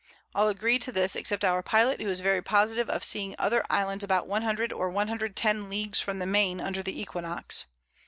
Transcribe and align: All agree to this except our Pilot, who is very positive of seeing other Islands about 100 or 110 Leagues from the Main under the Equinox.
All 0.33 0.49
agree 0.49 0.79
to 0.79 0.91
this 0.91 1.15
except 1.15 1.45
our 1.45 1.61
Pilot, 1.61 2.01
who 2.01 2.09
is 2.09 2.21
very 2.21 2.41
positive 2.41 2.89
of 2.89 3.03
seeing 3.03 3.35
other 3.37 3.63
Islands 3.69 4.03
about 4.03 4.25
100 4.27 4.71
or 4.73 4.89
110 4.89 5.69
Leagues 5.69 6.01
from 6.01 6.17
the 6.17 6.25
Main 6.25 6.59
under 6.59 6.81
the 6.81 6.99
Equinox. 6.99 7.67